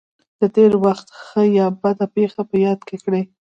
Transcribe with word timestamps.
د 0.39 0.41
تېر 0.55 0.71
وخت 0.85 1.07
ښه 1.23 1.41
یا 1.57 1.67
بده 1.81 2.05
پېښه 2.15 2.41
په 2.49 2.55
یاد 2.65 2.79
کړئ. 2.87 3.23